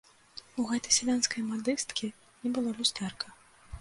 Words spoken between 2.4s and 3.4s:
не было люстэрка.